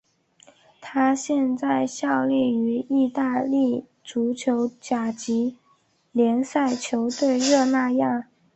[0.81, 5.59] 他现在效力于意大利足球甲级
[6.11, 8.25] 联赛球队热那亚。